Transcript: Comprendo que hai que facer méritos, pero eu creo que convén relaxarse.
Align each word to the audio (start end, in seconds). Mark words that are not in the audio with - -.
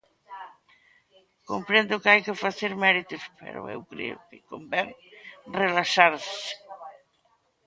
Comprendo 1.51 2.01
que 2.01 2.11
hai 2.11 2.21
que 2.27 2.41
facer 2.45 2.71
méritos, 2.85 3.21
pero 3.39 3.59
eu 3.75 3.79
creo 3.91 4.17
que 4.27 4.45
convén 4.51 4.87
relaxarse. 5.61 6.49